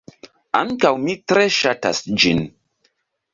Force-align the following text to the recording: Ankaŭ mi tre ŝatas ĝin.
Ankaŭ 0.59 0.91
mi 1.03 1.15
tre 1.33 1.43
ŝatas 1.59 2.01
ĝin. 2.25 2.43